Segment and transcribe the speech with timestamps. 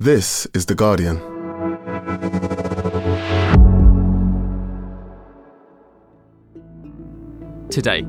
[0.00, 1.16] This is The Guardian.
[7.68, 8.06] Today,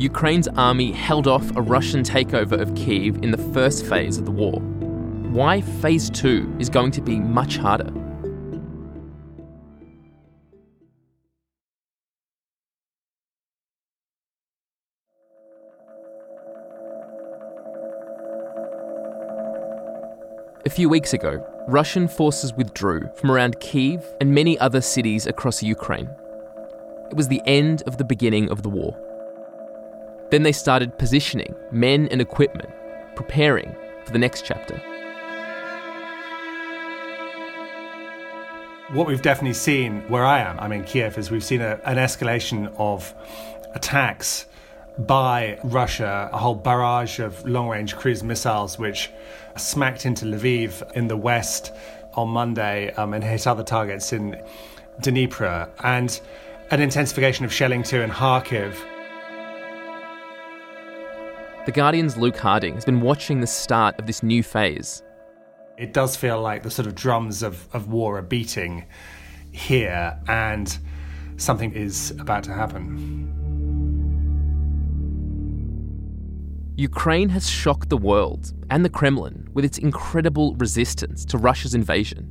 [0.00, 4.32] Ukraine's army held off a Russian takeover of Kiev in the first phase of the
[4.32, 4.58] war.
[5.30, 7.92] Why phase two is going to be much harder.
[20.78, 26.08] Few weeks ago, Russian forces withdrew from around Kiev and many other cities across Ukraine.
[27.10, 28.96] It was the end of the beginning of the war.
[30.30, 32.70] Then they started positioning men and equipment,
[33.16, 33.74] preparing
[34.04, 34.76] for the next chapter.
[38.92, 41.96] What we've definitely seen where I am, I'm in Kiev, is we've seen a, an
[41.96, 43.12] escalation of
[43.74, 44.46] attacks
[45.06, 49.10] by Russia, a whole barrage of long range cruise missiles which
[49.56, 51.72] smacked into Lviv in the west
[52.14, 54.40] on Monday um, and hit other targets in
[55.00, 56.20] Dnipro, and
[56.70, 58.74] an intensification of shelling too in Kharkiv.
[61.66, 65.02] The Guardian's Luke Harding has been watching the start of this new phase.
[65.76, 68.84] It does feel like the sort of drums of, of war are beating
[69.52, 70.76] here, and
[71.36, 73.37] something is about to happen.
[76.78, 82.28] Ukraine has shocked the world and the Kremlin with its incredible resistance to Russia's invasion.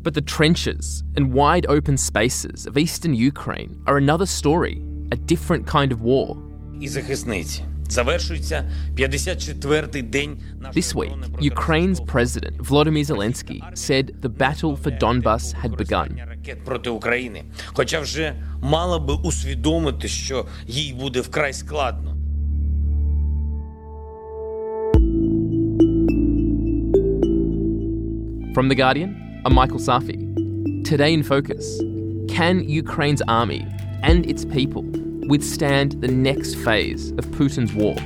[0.00, 5.66] But the trenches and wide open spaces of eastern Ukraine are another story, a different
[5.66, 6.40] kind of war.
[10.72, 16.16] This week, Ukraine's president Volodymyr Zelensky said the battle for Donbas had begun.
[28.54, 30.84] From The Guardian, I'm Michael Safi.
[30.84, 31.80] Today in Focus
[32.28, 33.66] Can Ukraine's army
[34.02, 34.82] and its people
[35.26, 37.96] withstand the next phase of Putin's war?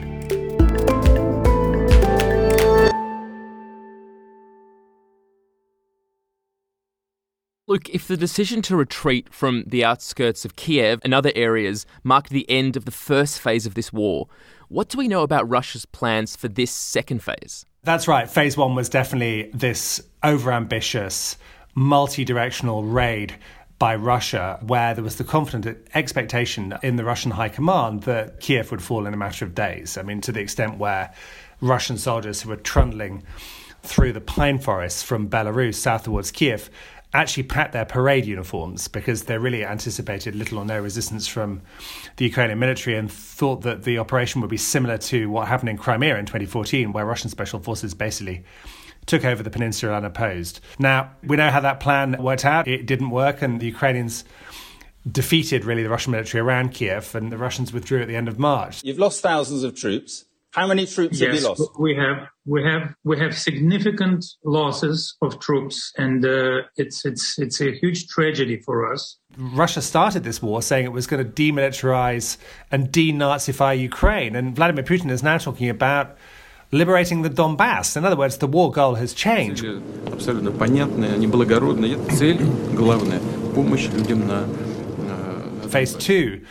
[7.67, 12.31] Look, if the decision to retreat from the outskirts of Kiev and other areas marked
[12.31, 14.28] the end of the first phase of this war,
[14.69, 17.67] what do we know about Russia's plans for this second phase?
[17.87, 18.29] That's right.
[18.29, 21.37] Phase one was definitely this overambitious,
[21.77, 23.37] multi directional raid
[23.79, 28.73] by Russia, where there was the confident expectation in the Russian high command that Kiev
[28.73, 29.97] would fall in a matter of days.
[29.97, 31.15] I mean, to the extent where
[31.61, 33.23] Russian soldiers who were trundling
[33.85, 36.69] through the pine forests from Belarus south towards Kiev
[37.16, 41.62] actually packed their parade uniforms because they really anticipated little or no resistance from
[42.16, 45.78] the Ukrainian military and thought that the operation would be similar to what happened in
[45.78, 48.44] Crimea in 2014, where Russian special forces basically
[49.06, 50.60] took over the peninsula unopposed.
[50.78, 52.69] Now, we know how that plan worked out.
[52.69, 54.25] It didn't work, and the Ukrainians
[55.10, 58.38] defeated really the Russian military around Kiev, and the Russians withdrew at the end of
[58.38, 58.83] March.
[58.84, 60.25] You've lost thousands of troops.
[60.56, 61.80] How many troops yes, have you lost?
[61.80, 67.62] We have we have we have significant losses of troops, and uh, it's it's it's
[67.62, 69.18] a huge tragedy for us.
[69.38, 72.38] Russia started this war saying it was going to demilitarize
[72.70, 76.18] and denazify Ukraine, and Vladimir Putin is now talking about
[76.74, 77.96] liberating the Donbass.
[77.96, 79.64] In other words, the war goal has changed.
[80.12, 82.44] Абсолютно понятная, неблагородная цель,
[82.76, 83.22] главная
[83.56, 84.46] помощь людям на
[85.72, 86.42] Phase two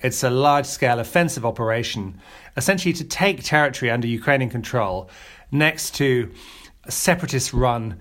[0.00, 2.20] it's a large scale offensive operation,
[2.56, 5.10] essentially to take territory under Ukrainian control
[5.50, 6.30] next to
[6.88, 7.98] separatist run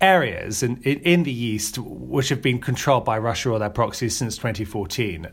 [0.00, 4.16] areas in, in, in, the east which have been controlled by Russia or their proxies
[4.16, 5.28] since 2014.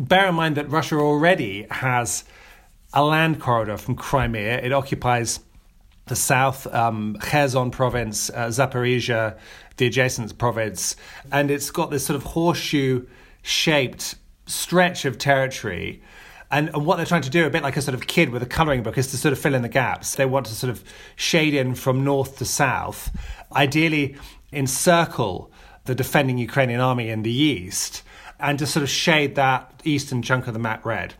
[0.00, 2.24] Bear in mind that Russia already has
[2.92, 4.58] a land corridor from Crimea.
[4.58, 5.40] It occupies
[6.06, 9.38] the south, um, Kherson province, uh, Zaporizhia,
[9.76, 10.96] the adjacent province,
[11.30, 13.06] and it's got this sort of horseshoe
[13.42, 14.16] shaped
[14.48, 16.02] stretch of territory.
[16.50, 18.42] And, and, what they're trying to do, a bit like a sort of kid with
[18.42, 20.14] a colouring book, is to sort of fill in the gaps.
[20.14, 20.82] They want to sort of
[21.16, 23.14] shade in from north to south,
[23.54, 24.16] ideally
[24.52, 25.52] encircle
[25.84, 28.02] the defending Ukrainian army in the east,
[28.40, 31.14] and to sort of shade that eastern chunk of the map red.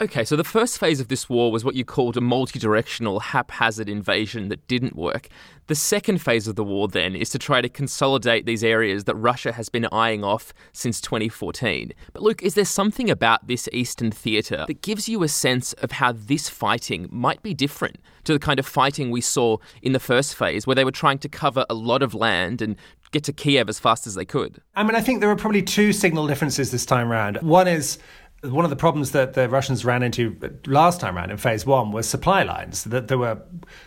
[0.00, 3.20] Okay, so the first phase of this war was what you called a multi directional,
[3.20, 5.28] haphazard invasion that didn't work.
[5.66, 9.14] The second phase of the war, then, is to try to consolidate these areas that
[9.14, 11.92] Russia has been eyeing off since 2014.
[12.12, 15.92] But, Luke, is there something about this Eastern theatre that gives you a sense of
[15.92, 20.00] how this fighting might be different to the kind of fighting we saw in the
[20.00, 22.76] first phase, where they were trying to cover a lot of land and
[23.14, 24.60] get to Kiev as fast as they could?
[24.74, 27.38] I mean, I think there are probably two signal differences this time around.
[27.42, 27.98] One is
[28.44, 30.36] one of the problems that the Russians ran into
[30.66, 32.84] last time around in phase one was supply lines.
[32.84, 33.40] That there were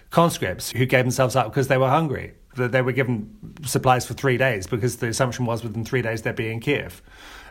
[0.09, 3.29] conscripts who gave themselves up because they were hungry that they were given
[3.63, 7.01] supplies for three days because the assumption was within three days they'd be in Kiev.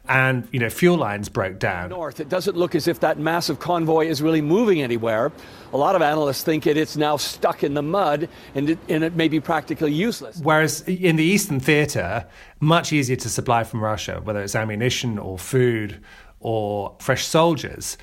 [0.09, 1.89] And, you know, fuel lines broke down.
[1.89, 5.33] North, it doesn't look as if that massive convoy is really moving anywhere.
[5.73, 9.03] A lot of analysts think it, it's now stuck in the mud and it, and
[9.03, 10.39] it may be practically useless.
[10.41, 12.25] Whereas in the Eastern Theater,
[12.61, 16.01] much easier to supply from Russia, whether it's ammunition or food
[16.41, 17.97] or fresh soldiers.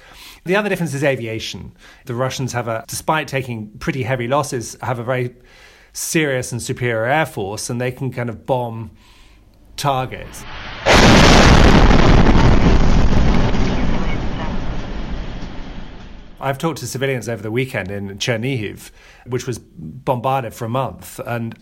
[0.46, 1.74] The other difference is aviation.
[2.06, 5.36] The Russians have a, despite taking pretty heavy losses, have a very
[5.94, 8.92] serious and superior air force, and they can kind of bomb
[9.78, 10.44] targets.
[16.40, 18.92] I've talked to civilians over the weekend in Chernihiv,
[19.26, 21.58] which was bombarded for a month, and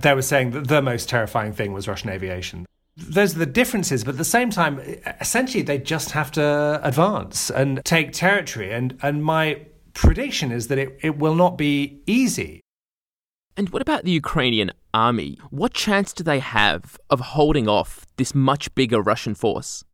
[0.00, 2.66] they were saying that the most terrifying thing was Russian aviation.
[3.00, 4.78] Those are the differences, but at the same time,
[5.20, 8.72] essentially, they just have to advance and take territory.
[8.72, 12.60] And, and my prediction is that it, it will not be easy.
[13.56, 15.38] And what about the Ukrainian army?
[15.50, 19.84] What chance do they have of holding off this much bigger Russian force?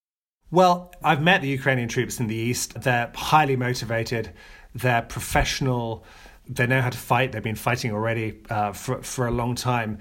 [0.51, 2.81] Well, I've met the Ukrainian troops in the east.
[2.81, 4.33] They're highly motivated,
[4.75, 6.05] they're professional,
[6.49, 7.33] they know how to fight.
[7.33, 9.99] They've been fighting already uh, for, for a long time.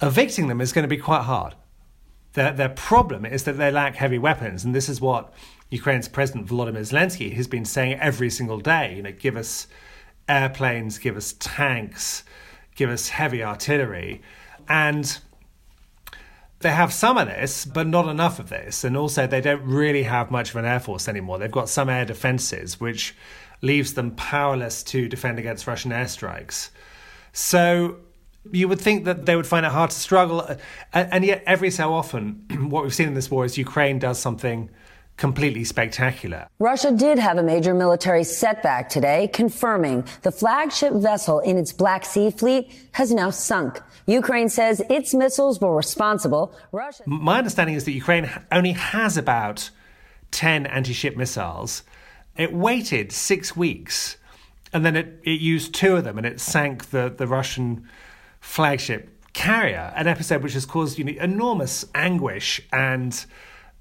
[0.00, 1.54] Evicting them is going to be quite hard.
[2.38, 5.34] Their, their problem is that they lack heavy weapons, and this is what
[5.70, 8.94] Ukraine's President Volodymyr Zelensky has been saying every single day.
[8.94, 9.66] You know, give us
[10.28, 12.22] airplanes, give us tanks,
[12.76, 14.22] give us heavy artillery.
[14.68, 15.18] And
[16.60, 18.84] they have some of this, but not enough of this.
[18.84, 21.38] And also, they don't really have much of an air force anymore.
[21.38, 23.16] They've got some air defenses, which
[23.62, 26.70] leaves them powerless to defend against Russian airstrikes.
[27.32, 27.96] So
[28.52, 30.40] you would think that they would find it hard to struggle.
[30.40, 30.56] Uh,
[30.92, 34.70] and yet, every so often, what we've seen in this war is Ukraine does something
[35.16, 36.48] completely spectacular.
[36.60, 42.04] Russia did have a major military setback today, confirming the flagship vessel in its Black
[42.04, 43.80] Sea fleet has now sunk.
[44.06, 46.54] Ukraine says its missiles were responsible.
[46.72, 47.02] Russia.
[47.06, 49.70] My understanding is that Ukraine only has about
[50.30, 51.82] 10 anti ship missiles.
[52.36, 54.16] It waited six weeks
[54.72, 57.88] and then it, it used two of them and it sank the, the Russian
[58.39, 63.25] flagship carrier, an episode which has caused you know, enormous anguish and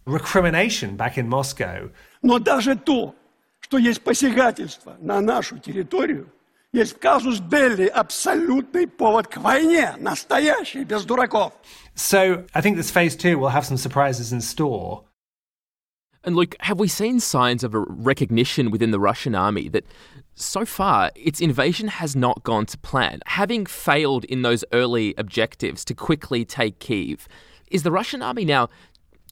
[0.07, 1.91] recrimination back in Moscow.
[2.23, 3.15] Но даже то,
[3.61, 6.33] что есть посягательство на нашу территорию,
[6.73, 11.53] есть казус белли абсолютный повод к войне, настоящий, без дураков.
[11.95, 15.05] So I think this phase two will have some surprises in store.
[16.24, 19.86] And Luke, have we seen signs of a recognition within the Russian army that
[20.36, 23.22] so far its invasion has not gone to plan?
[23.28, 27.28] Having failed in those early objectives to quickly take Kiev,
[27.72, 28.70] is the Russian army now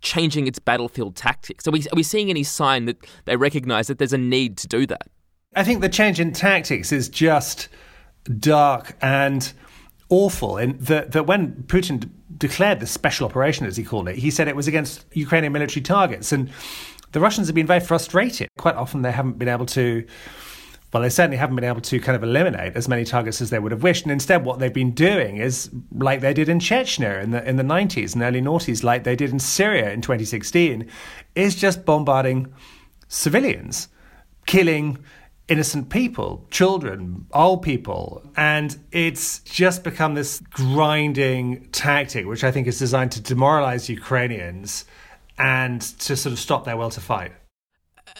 [0.02, 1.68] changing its battlefield tactics?
[1.68, 4.68] Are we, are we seeing any sign that they recognize that there's a need to
[4.68, 5.08] do that?
[5.56, 7.70] I think the change in tactics is just
[8.40, 9.52] dark and
[10.10, 10.58] awful.
[10.58, 14.48] In that, that when Putin declared the special operation, as he called it, he said
[14.48, 16.32] it was against Ukrainian military targets.
[16.32, 16.50] And
[17.12, 18.50] the Russians have been very frustrated.
[18.58, 20.06] Quite often, they haven't been able to
[20.96, 23.60] well, they certainly haven't been able to kind of eliminate as many targets as they
[23.60, 24.04] would have wished.
[24.04, 27.58] And instead, what they've been doing is like they did in Chechnya in the in
[27.58, 30.90] the 90s and early noughties, like they did in Syria in 2016,
[31.36, 32.54] is just bombarding
[33.10, 33.90] civilians,
[34.46, 34.98] killing
[35.48, 38.24] innocent people, children, old people.
[38.36, 44.86] And it's just become this grinding tactic, which I think is designed to demoralize Ukrainians
[45.38, 47.34] and to sort of stop their will to fight.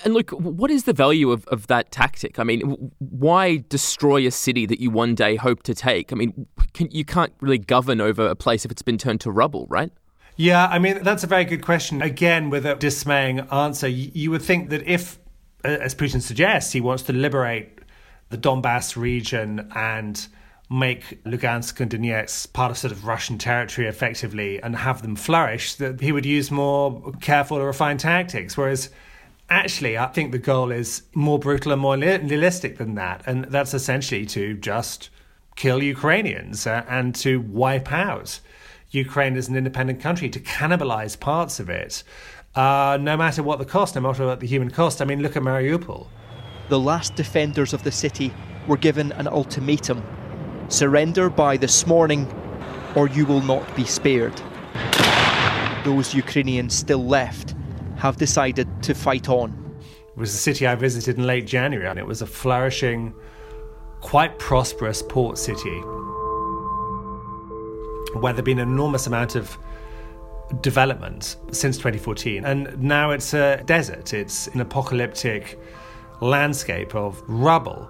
[0.04, 2.38] And look, what is the value of, of that tactic?
[2.38, 6.12] I mean, why destroy a city that you one day hope to take?
[6.12, 9.32] I mean, can, you can't really govern over a place if it's been turned to
[9.32, 9.92] rubble, right?
[10.38, 12.02] Yeah, I mean, that's a very good question.
[12.02, 15.18] Again, with a dismaying answer, you would think that if,
[15.66, 17.80] as Putin suggests, he wants to liberate
[18.30, 20.28] the Donbass region and
[20.70, 25.76] make Lugansk and Donetsk part of sort of Russian territory effectively and have them flourish,
[25.76, 28.58] that he would use more careful or refined tactics.
[28.58, 28.90] Whereas
[29.50, 33.22] actually, I think the goal is more brutal and more nihilistic than that.
[33.28, 35.10] And that's essentially to just
[35.56, 38.40] kill Ukrainians uh, and to wipe out
[38.90, 42.04] Ukraine as an independent country, to cannibalize parts of it,
[42.56, 45.02] uh, no matter what the cost, no matter what the human cost.
[45.02, 46.08] I mean, look at Mariupol.
[46.70, 48.34] The last defenders of the city
[48.68, 50.04] were given an ultimatum
[50.70, 52.28] surrender by this morning,
[52.96, 54.34] or you will not be spared.
[55.84, 57.54] Those Ukrainians still left
[57.98, 59.52] have decided to fight on.
[60.10, 63.14] It was a city I visited in late January, and it was a flourishing,
[64.02, 65.82] quite prosperous port city
[68.20, 69.58] where there'd been an enormous amount of
[70.62, 72.46] development since 2014.
[72.46, 75.60] And now it's a desert, it's an apocalyptic
[76.22, 77.90] landscape of rubble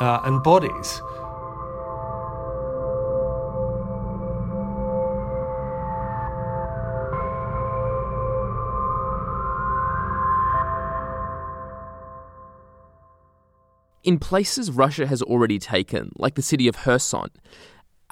[0.00, 1.00] uh, and bodies.
[14.02, 17.28] In places Russia has already taken, like the city of Kherson,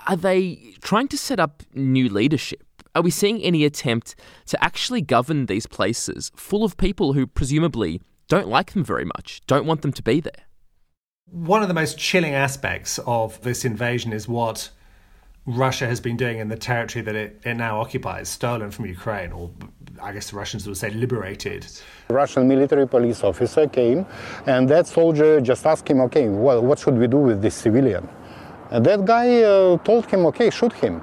[0.07, 2.68] are they trying to set up new leadership?
[2.99, 8.03] Are we seeing any attempt to actually govern these places full of people who presumably
[8.27, 10.43] don't like them very much, don't want them to be there?
[11.31, 14.71] One of the most chilling aspects of this invasion is what
[15.47, 19.31] Russia has been doing in the territory that it, it now occupies, stolen from Ukraine,
[19.31, 19.49] or
[20.03, 21.69] I guess the Russians would say liberated.
[22.09, 24.07] A Russian military police officer came,
[24.47, 28.09] and that soldier just asked him, okay, well, what should we do with this civilian?
[28.73, 31.01] And that guy uh, told him, okay, shoot him.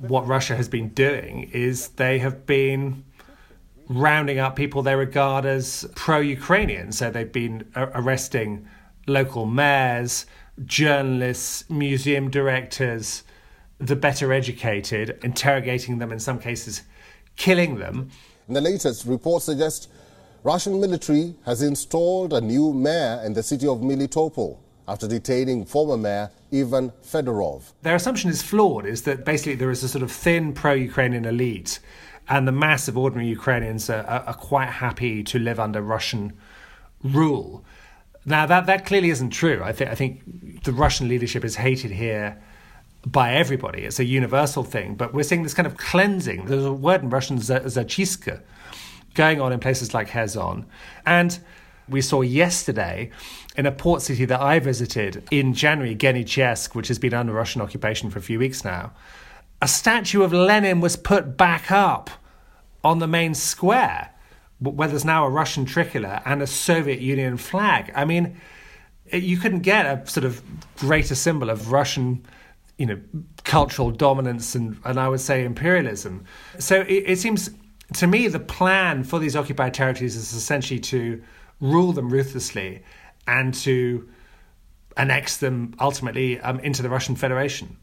[0.00, 3.04] What Russia has been doing is they have been
[3.88, 6.90] rounding up people they regard as pro Ukrainian.
[6.92, 8.66] So they've been arresting
[9.06, 10.26] local mayors,
[10.64, 13.24] journalists, museum directors,
[13.78, 16.82] the better educated, interrogating them, in some cases,
[17.36, 18.10] killing them.
[18.48, 19.88] The latest report suggests
[20.42, 24.58] Russian military has installed a new mayor in the city of Melitopol
[24.90, 27.72] after detaining former mayor Ivan Fedorov.
[27.82, 31.78] Their assumption is flawed, is that basically there is a sort of thin pro-Ukrainian elite
[32.28, 36.32] and the mass of ordinary Ukrainians are, are, quite happy to live under Russian
[37.02, 37.64] rule.
[38.24, 39.60] Now that that clearly isn't true.
[39.64, 42.40] I think I think the Russian leadership is hated here
[43.06, 43.82] by everybody.
[43.82, 44.94] It's a universal thing.
[44.94, 46.46] But we're seeing this kind of cleansing.
[46.46, 48.42] There's a word in Russian, zachistka,
[49.14, 50.66] going on in places like Kherson.
[51.06, 51.38] And
[51.90, 53.10] we saw yesterday
[53.56, 57.60] in a port city that I visited in January, Genichyevsk, which has been under Russian
[57.60, 58.92] occupation for a few weeks now,
[59.60, 62.10] a statue of Lenin was put back up
[62.82, 64.10] on the main square,
[64.60, 67.92] where there's now a Russian tricolour and a Soviet Union flag.
[67.94, 68.40] I mean,
[69.12, 70.42] you couldn't get a sort of
[70.78, 72.24] greater symbol of Russian
[72.80, 72.98] you know,
[73.44, 76.24] cultural dominance and, and I would say imperialism.
[76.58, 77.50] So it, it seems
[77.92, 81.22] to me the plan for these occupied territories is essentially to
[81.60, 82.82] rule them ruthlessly
[83.26, 84.08] and to
[84.96, 87.76] annex them ultimately um, into the Russian Federation.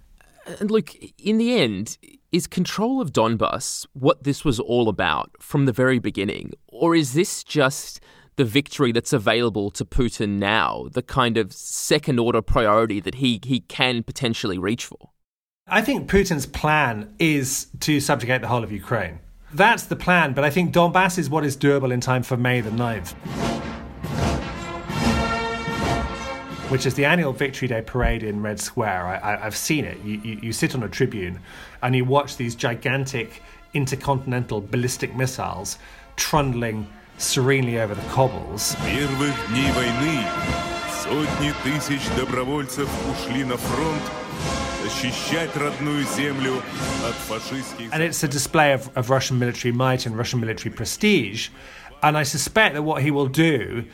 [0.59, 1.97] And look, in the end,
[2.31, 6.53] is control of Donbass what this was all about from the very beginning?
[6.67, 7.99] Or is this just
[8.37, 13.39] the victory that's available to Putin now, the kind of second order priority that he,
[13.43, 15.09] he can potentially reach for?
[15.67, 19.19] I think Putin's plan is to subjugate the whole of Ukraine.
[19.53, 22.61] That's the plan, but I think Donbass is what is doable in time for May
[22.61, 23.15] the 9th.
[26.68, 29.06] Which is the annual Victory Day parade in Red Square.
[29.22, 29.98] I, have seen it.
[30.04, 31.38] You, you, you sit on a tribune
[31.82, 33.42] and you watch these gigantic
[33.74, 35.78] intercontinental ballistic missiles
[36.16, 36.86] trundling
[37.18, 38.76] serenely over the cobbles.
[38.84, 40.24] Первых дней войны
[41.02, 44.02] сотни тысяч добровольцев ушли на фронт
[44.82, 46.62] защищать родную землю
[47.06, 47.92] от фашистских...
[47.92, 51.50] And it's a display of, of Russian military might and Russian military prestige.
[52.02, 53.84] And I suspect that what he will do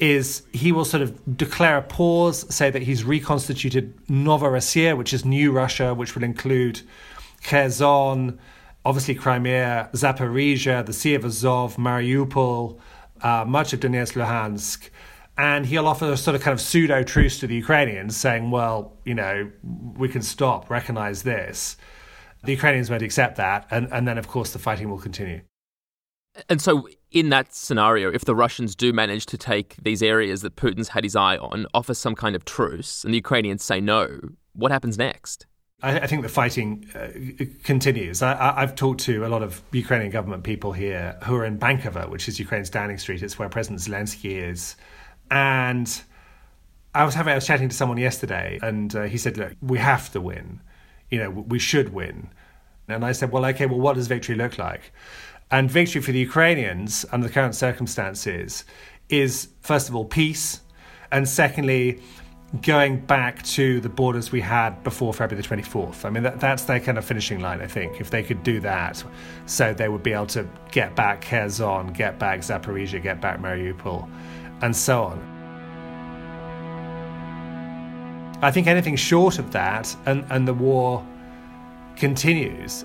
[0.00, 5.24] is he will sort of declare a pause, say that he's reconstituted Novorossiya, which is
[5.24, 6.82] new Russia, which will include
[7.42, 8.38] Kherson,
[8.84, 12.78] obviously Crimea, Zaporizhia, the Sea of Azov, Mariupol,
[13.22, 14.90] uh, much of Donetsk, Luhansk.
[15.36, 18.96] And he'll offer a sort of kind of pseudo truce to the Ukrainians, saying, well,
[19.04, 19.50] you know,
[19.96, 21.76] we can stop, recognize this.
[22.42, 23.66] The Ukrainians won't accept that.
[23.70, 25.42] And, and then, of course, the fighting will continue.
[26.48, 30.56] And so, in that scenario, if the Russians do manage to take these areas that
[30.56, 34.18] Putin's had his eye on, offer some kind of truce, and the Ukrainians say no,
[34.52, 35.46] what happens next?
[35.82, 37.08] I, I think the fighting uh,
[37.62, 38.20] continues.
[38.22, 42.10] I, have talked to a lot of Ukrainian government people here who are in Bankova,
[42.10, 43.22] which is Ukraine's Downing Street.
[43.22, 44.76] It's where President Zelensky is.
[45.30, 46.02] And
[46.94, 49.78] I was having, I was chatting to someone yesterday, and uh, he said, "Look, we
[49.78, 50.60] have to win.
[51.10, 52.30] You know, we should win."
[52.88, 53.66] And I said, "Well, okay.
[53.66, 54.92] Well, what does victory look like?"
[55.50, 58.64] And victory for the Ukrainians under the current circumstances
[59.08, 60.60] is, first of all, peace,
[61.10, 62.00] and secondly,
[62.62, 66.04] going back to the borders we had before February the 24th.
[66.04, 68.60] I mean, that, that's their kind of finishing line, I think, if they could do
[68.60, 69.02] that.
[69.46, 74.08] So they would be able to get back Kherson, get back Zaporizhia, get back Mariupol,
[74.62, 75.34] and so on.
[78.40, 81.04] I think anything short of that, and, and the war
[81.96, 82.84] continues.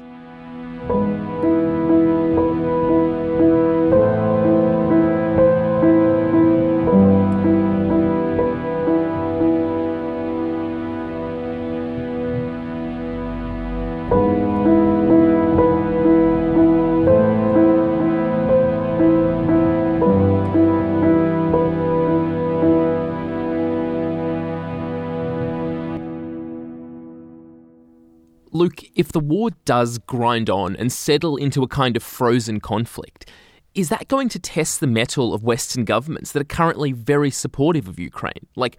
[29.13, 33.29] The war does grind on and settle into a kind of frozen conflict,
[33.74, 37.88] is that going to test the mettle of Western governments that are currently very supportive
[37.88, 38.46] of Ukraine?
[38.55, 38.77] Like,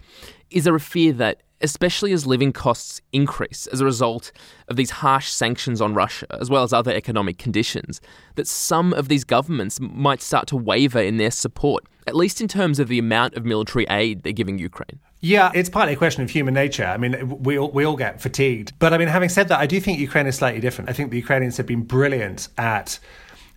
[0.50, 4.30] is there a fear that, especially as living costs increase as a result
[4.68, 8.00] of these harsh sanctions on Russia, as well as other economic conditions,
[8.36, 12.46] that some of these governments might start to waver in their support, at least in
[12.46, 15.00] terms of the amount of military aid they're giving Ukraine?
[15.20, 16.84] Yeah, it's partly a question of human nature.
[16.84, 18.78] I mean, we all, we all get fatigued.
[18.78, 20.90] But I mean, having said that, I do think Ukraine is slightly different.
[20.90, 22.98] I think the Ukrainians have been brilliant at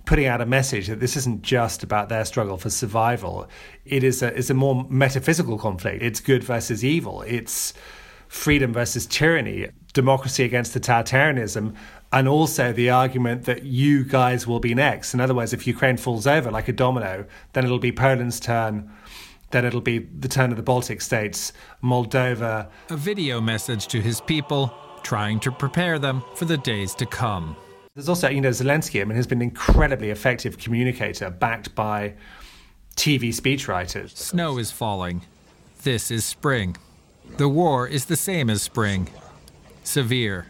[0.05, 3.47] putting out a message that this isn't just about their struggle for survival.
[3.83, 6.01] It is a, it's a more metaphysical conflict.
[6.01, 7.23] It's good versus evil.
[7.23, 7.73] It's
[8.27, 11.75] freedom versus tyranny, democracy against the totalitarianism,
[12.13, 15.13] and also the argument that you guys will be next.
[15.13, 18.91] In other words, if Ukraine falls over like a domino, then it'll be Poland's turn.
[19.51, 22.69] Then it'll be the turn of the Baltic states, Moldova.
[22.89, 27.55] A video message to his people, trying to prepare them for the days to come.
[27.95, 32.13] There's also, you know, Zelensky, I mean, has been an incredibly effective communicator backed by
[32.95, 34.15] TV speechwriters.
[34.15, 35.21] Snow is falling.
[35.83, 36.75] This is spring.
[37.35, 39.09] The war is the same as spring.
[39.83, 40.47] Severe.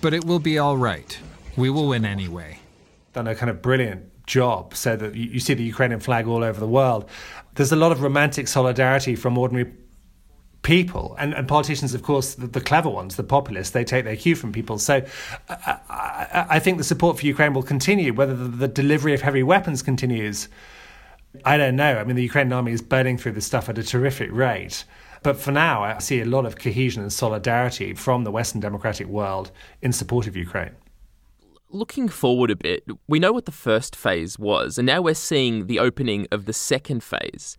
[0.00, 1.18] But it will be all right.
[1.56, 2.60] We will win anyway.
[3.14, 6.60] Done a kind of brilliant job so that you see the Ukrainian flag all over
[6.60, 7.08] the world.
[7.54, 9.72] There's a lot of romantic solidarity from ordinary
[10.62, 11.16] people.
[11.18, 14.36] And, and politicians, of course, the, the, clever ones, the populists, they take their cue
[14.36, 14.78] from people.
[14.78, 15.02] So
[15.48, 18.12] I, I, I think the support for Ukraine will continue.
[18.12, 20.48] Whether the, the, delivery of heavy weapons continues,
[21.44, 21.96] I don't know.
[21.96, 24.84] I mean, the Ukrainian army is burning through this stuff at a terrific rate.
[25.22, 29.06] But for now, I see a lot of cohesion and solidarity from the Western democratic
[29.06, 29.50] world
[29.82, 30.76] in support of Ukraine.
[31.70, 35.66] Looking forward a bit, we know what the first phase was, and now we're seeing
[35.66, 37.56] the opening of the second phase.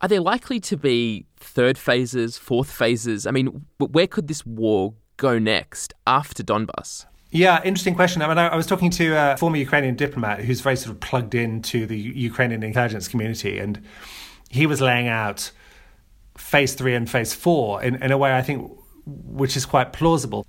[0.00, 3.26] Are there likely to be third phases, fourth phases?
[3.26, 7.06] I mean, where could this war go next after Donbass?
[7.30, 8.20] Yeah, interesting question.
[8.20, 11.34] I mean, I, was talking to a former Ukrainian diplomat who's very sort of plugged
[11.34, 13.80] into the Ukrainian intelligence community, and
[14.50, 15.50] he was laying out
[16.36, 18.70] phase three and phase four in, in a way I think
[19.04, 20.46] which is quite plausible.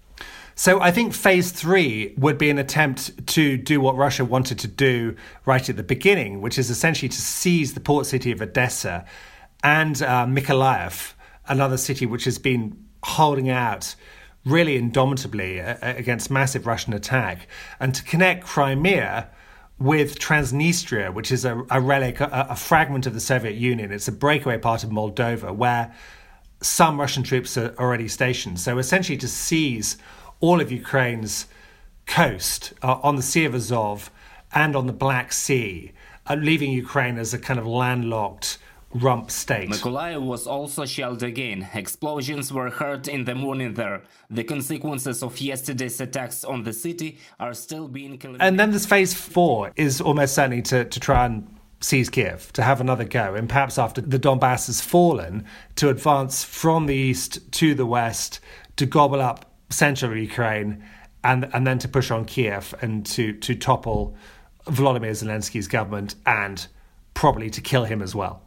[0.55, 4.67] So I think phase three would be an attempt to do what Russia wanted to
[4.67, 5.15] do
[5.45, 9.05] right at the beginning, which is essentially to seize the port city of Odessa
[9.63, 11.13] and uh, Mykolaiv,
[11.47, 13.95] another city which has been holding out
[14.45, 17.47] really indomitably uh, against massive Russian attack,
[17.79, 19.29] and to connect Crimea
[19.79, 23.91] with Transnistria, which is a, a relic, a, a, fragment of the Soviet Union.
[23.91, 25.93] It's a breakaway part of Moldova where
[26.61, 28.59] some Russian troops are already stationed.
[28.59, 29.97] So essentially, to seize
[30.39, 31.47] all of Ukraine's
[32.05, 34.11] coast uh, on the Sea of Azov
[34.53, 35.91] and on the Black Sea,
[36.27, 38.57] uh, leaving Ukraine as a kind of landlocked
[38.93, 39.69] rump state.
[39.69, 41.67] Mykolaiv was also shelled again.
[41.73, 44.03] Explosions were heard in the morning there.
[44.29, 48.21] The consequences of yesterday's attacks on the city are still being.
[48.39, 51.47] And then this phase four is almost certainly to, to try and
[51.79, 56.43] seize Kiev, to have another go, and perhaps after the Donbass has fallen, to advance
[56.43, 58.39] from the east to the west,
[58.77, 60.83] to gobble up central Ukraine,
[61.23, 64.15] and and then to push on Kiev and to to topple
[64.65, 66.67] Volodymyr Zelensky's government and
[67.13, 68.42] probably to kill him as well.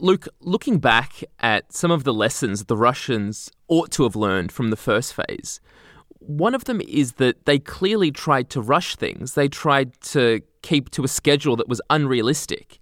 [0.00, 4.70] Luke, looking back at some of the lessons the Russians ought to have learned from
[4.70, 5.60] the first phase,
[6.20, 9.34] one of them is that they clearly tried to rush things.
[9.34, 12.78] They tried to keep to a schedule that was unrealistic.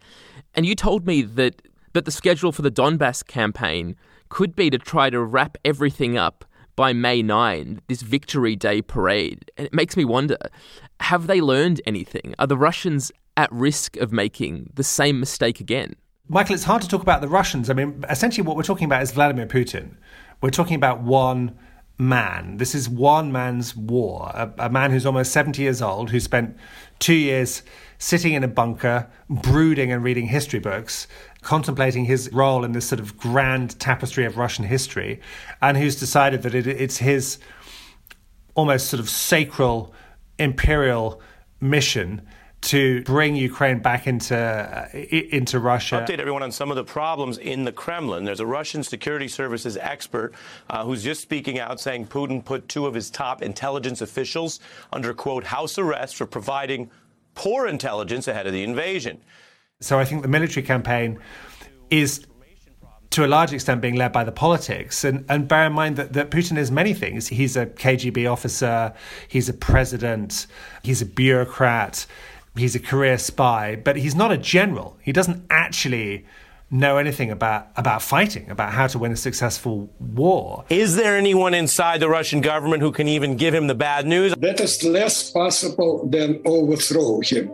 [0.55, 1.63] And you told me that,
[1.95, 3.97] that the schedule for the Donbass campaign
[4.29, 9.51] could be to try to wrap everything up by May 9, this Victory Day parade.
[9.57, 10.37] And it makes me wonder
[11.01, 12.35] have they learned anything?
[12.39, 15.95] Are the Russians at risk of making the same mistake again?
[16.29, 17.71] Michael, it's hard to talk about the Russians.
[17.71, 19.95] I mean, essentially, what we're talking about is Vladimir Putin.
[20.41, 21.57] We're talking about one
[21.99, 22.57] man.
[22.57, 24.33] This is one man's war.
[24.35, 26.57] A, a, man who's almost 70 years old, who spent
[26.99, 27.63] two years
[27.99, 31.07] sitting in a bunker, brooding and reading history books,
[31.43, 35.21] contemplating his role in this sort of grand tapestry of Russian history,
[35.63, 37.39] and who's decided that it, it's his
[38.57, 39.95] almost sort of sacral
[40.39, 41.21] imperial
[41.61, 42.21] mission
[42.67, 46.05] to bring Ukraine back into uh, into Russia.
[46.05, 48.25] Update everyone on some of the problems in the Kremlin.
[48.25, 50.35] There's a Russian security services expert
[50.69, 54.59] uh, who's just speaking out saying Putin put two of his top intelligence officials
[54.93, 56.91] under quote house arrest for providing
[57.35, 59.21] poor intelligence ahead of the invasion.
[59.81, 61.21] So I think the military campaign
[61.91, 62.27] is
[63.11, 65.05] to a large extent being led by the politics.
[65.05, 67.29] And, and bear in mind that, that Putin is many things.
[67.29, 68.93] He's a KGB officer,
[69.29, 70.49] he's a president,
[70.83, 72.07] he's a bureaucrat,
[72.57, 74.97] he's a career spy, but he's not a general.
[75.03, 76.25] He doesn't actually
[76.71, 80.65] know anything about about fighting, about how to win a successful war.
[80.69, 84.35] Is there anyone inside the Russian government who can even give him the bad news?
[84.39, 87.51] That is less possible than overthrow him.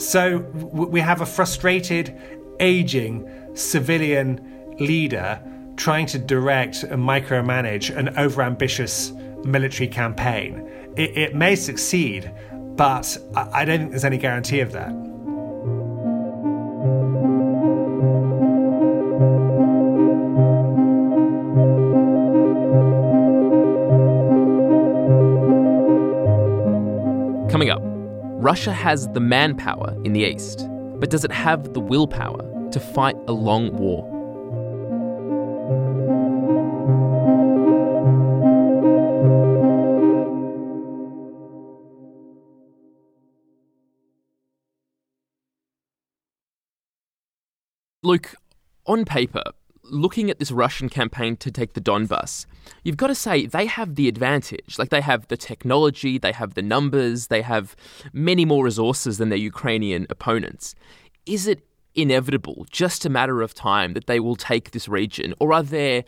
[0.00, 0.38] So
[0.72, 2.16] we have a frustrated,
[2.58, 5.42] aging civilian leader
[5.76, 9.14] trying to direct and micromanage an overambitious
[9.44, 10.66] military campaign.
[10.96, 12.30] It, it may succeed,
[12.76, 14.90] but I don't think there's any guarantee of that.
[27.50, 30.66] Coming up, Russia has the manpower in the east,
[30.98, 34.09] but does it have the willpower to fight a long war?
[48.10, 48.34] Luke,
[48.86, 49.44] on paper,
[49.84, 52.44] looking at this Russian campaign to take the Donbas,
[52.82, 54.80] you've got to say they have the advantage.
[54.80, 57.76] Like they have the technology, they have the numbers, they have
[58.12, 60.74] many more resources than their Ukrainian opponents.
[61.24, 65.32] Is it inevitable, just a matter of time, that they will take this region?
[65.38, 66.02] Or are there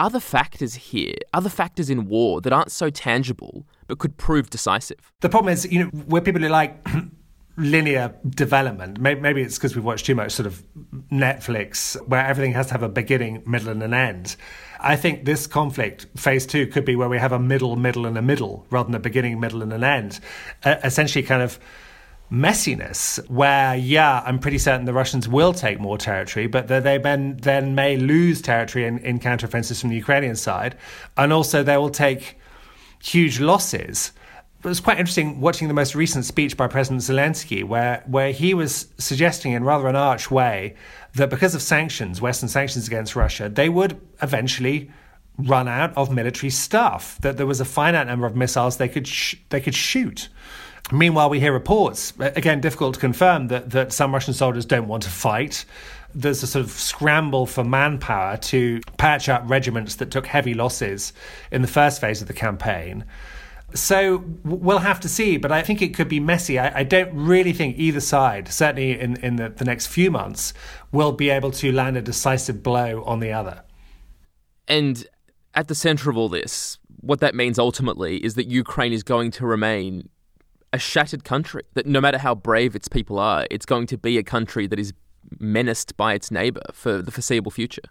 [0.00, 5.12] other factors here, other factors in war that aren't so tangible but could prove decisive?
[5.20, 6.84] The problem is, you know, where people are like,
[7.56, 9.00] linear development.
[9.00, 10.62] Maybe it's because we've watched too much sort of
[11.10, 14.36] Netflix, where everything has to have a beginning, middle, and an end.
[14.80, 18.18] I think this conflict, phase two, could be where we have a middle, middle, and
[18.18, 20.20] a middle, rather than a beginning, middle, and an end.
[20.64, 21.58] Uh, essentially, kind of
[22.32, 27.36] messiness where, yeah, I'm pretty certain the Russians will take more territory, but they then,
[27.36, 30.76] then may lose territory in, in counteroffensives from the Ukrainian side.
[31.16, 32.38] And also, they will take
[33.00, 34.12] huge losses
[34.64, 38.54] it was quite interesting watching the most recent speech by President Zelensky, where, where he
[38.54, 40.74] was suggesting in rather an arch way
[41.14, 44.90] that because of sanctions, Western sanctions against Russia, they would eventually
[45.38, 49.06] run out of military stuff, that there was a finite number of missiles they could,
[49.06, 50.28] sh- they could shoot.
[50.92, 55.02] Meanwhile, we hear reports, again, difficult to confirm, that, that some Russian soldiers don't want
[55.04, 55.64] to fight.
[56.14, 61.12] There's a sort of scramble for manpower to patch up regiments that took heavy losses
[61.50, 63.04] in the first phase of the campaign.
[63.72, 66.58] So we'll have to see, but I think it could be messy.
[66.58, 70.54] I, I don't really think either side, certainly in, in the, the next few months,
[70.92, 73.64] will be able to land a decisive blow on the other.
[74.68, 75.06] And
[75.54, 79.30] at the center of all this, what that means ultimately is that Ukraine is going
[79.32, 80.08] to remain
[80.72, 81.62] a shattered country.
[81.74, 84.78] That no matter how brave its people are, it's going to be a country that
[84.78, 84.92] is
[85.38, 87.82] menaced by its neighbor for the foreseeable future.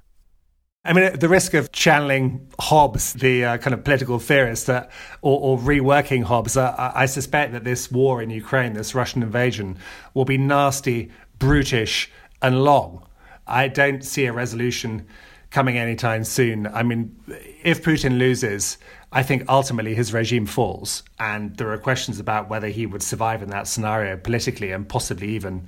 [0.86, 4.88] I mean, at the risk of channeling Hobbes, the uh, kind of political theorist, uh,
[5.22, 9.78] or, or, reworking Hobbes, uh, I suspect that this war in Ukraine, this Russian invasion,
[10.14, 13.08] will be nasty, brutish, and long.
[13.48, 15.08] I don't see a resolution
[15.52, 16.68] coming anytime soon.
[16.68, 17.16] I mean,
[17.64, 18.78] if Putin loses,
[19.14, 21.04] I think ultimately his regime falls.
[21.18, 25.30] And there are questions about whether he would survive in that scenario politically and possibly
[25.30, 25.68] even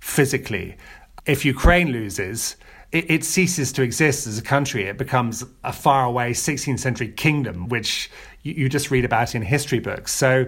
[0.00, 0.76] physically.
[1.24, 2.56] If Ukraine loses,
[2.92, 4.84] it, it, ceases to exist as a country.
[4.84, 8.10] It becomes a faraway 16th century kingdom, which
[8.42, 10.12] you, you just read about in history books.
[10.12, 10.46] So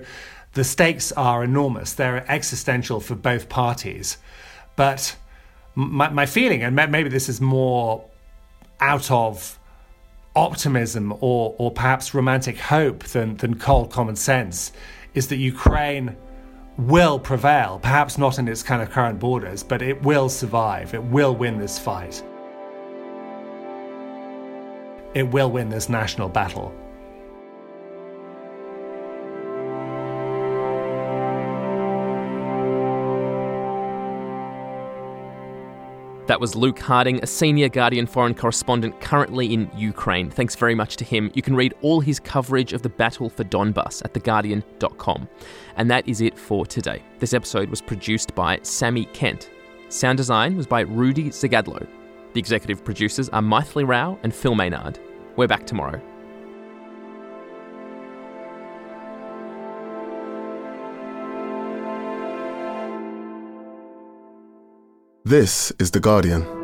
[0.54, 1.92] the stakes are enormous.
[1.92, 4.18] They're existential for both parties.
[4.74, 5.16] But
[5.76, 8.04] my, my feeling, and maybe this is more
[8.80, 9.58] out of
[10.34, 14.72] optimism or, or perhaps romantic hope than, than cold common sense,
[15.14, 16.16] is that Ukraine
[16.76, 20.92] will prevail, perhaps not in its kind of current borders, but it will survive.
[20.94, 22.24] It will win this fight
[25.14, 26.74] it will win this national battle.
[36.26, 40.30] That was Luke Harding, a senior Guardian foreign correspondent currently in Ukraine.
[40.30, 41.30] Thanks very much to him.
[41.34, 45.28] You can read all his coverage of the battle for Donbass at theguardian.com.
[45.76, 47.02] And that is it for today.
[47.18, 49.50] This episode was produced by Sami Kent.
[49.88, 51.86] Sound design was by Rudy Zagadlo.
[52.32, 54.98] The executive producers are Mythili Rao and Phil Maynard.
[55.36, 56.00] We're back tomorrow.
[65.24, 66.61] This is The Guardian.